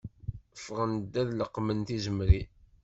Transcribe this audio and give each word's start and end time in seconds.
Ffɣen 0.57 0.93
ad 1.19 1.29
leqmen 1.39 1.79
tizemrin 1.87 2.49